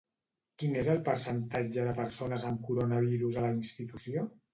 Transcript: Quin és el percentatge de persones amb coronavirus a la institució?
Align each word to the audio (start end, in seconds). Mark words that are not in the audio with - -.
Quin 0.61 0.77
és 0.83 0.87
el 0.93 1.01
percentatge 1.09 1.83
de 1.87 1.93
persones 1.99 2.45
amb 2.53 2.65
coronavirus 2.71 3.39
a 3.39 3.45
la 3.47 3.53
institució? 3.59 4.25